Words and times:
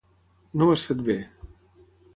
No 0.61 0.69
ho 0.69 0.73
has 0.77 0.87
fet 0.89 1.05
bé. 1.11 1.19